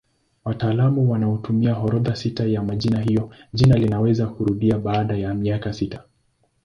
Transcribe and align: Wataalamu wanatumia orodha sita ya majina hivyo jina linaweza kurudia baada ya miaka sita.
Wataalamu 0.45 1.11
wanatumia 1.11 1.77
orodha 1.77 2.15
sita 2.15 2.45
ya 2.45 2.63
majina 2.63 3.01
hivyo 3.01 3.33
jina 3.53 3.75
linaweza 3.75 4.27
kurudia 4.27 4.77
baada 4.77 5.17
ya 5.17 5.33
miaka 5.33 5.73
sita. 5.73 6.03